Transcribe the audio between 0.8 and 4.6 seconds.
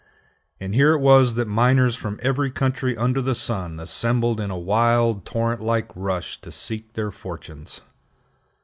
it was that miners from every country under the sun assembled in a